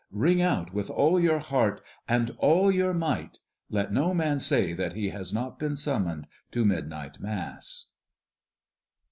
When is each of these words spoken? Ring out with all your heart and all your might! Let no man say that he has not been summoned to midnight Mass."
Ring 0.09 0.41
out 0.41 0.73
with 0.73 0.89
all 0.89 1.19
your 1.19 1.37
heart 1.37 1.79
and 2.07 2.31
all 2.39 2.71
your 2.71 2.91
might! 2.91 3.37
Let 3.69 3.93
no 3.93 4.15
man 4.15 4.39
say 4.39 4.73
that 4.73 4.93
he 4.93 5.09
has 5.09 5.31
not 5.31 5.59
been 5.59 5.75
summoned 5.75 6.25
to 6.53 6.65
midnight 6.65 7.19
Mass." 7.19 7.89